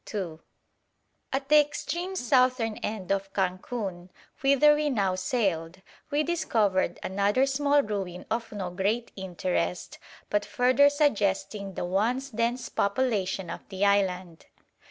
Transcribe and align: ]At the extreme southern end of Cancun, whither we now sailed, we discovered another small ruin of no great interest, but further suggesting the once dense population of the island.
]At 1.31 1.49
the 1.49 1.59
extreme 1.59 2.15
southern 2.15 2.77
end 2.77 3.11
of 3.11 3.31
Cancun, 3.33 4.09
whither 4.41 4.73
we 4.73 4.89
now 4.89 5.13
sailed, 5.13 5.83
we 6.09 6.23
discovered 6.23 6.97
another 7.03 7.45
small 7.45 7.83
ruin 7.83 8.25
of 8.31 8.51
no 8.51 8.71
great 8.71 9.11
interest, 9.15 9.99
but 10.31 10.43
further 10.43 10.89
suggesting 10.89 11.75
the 11.75 11.85
once 11.85 12.31
dense 12.31 12.67
population 12.67 13.51
of 13.51 13.69
the 13.69 13.85
island. 13.85 14.47